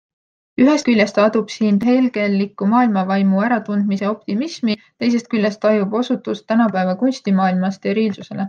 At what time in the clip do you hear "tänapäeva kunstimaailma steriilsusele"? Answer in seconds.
6.55-8.39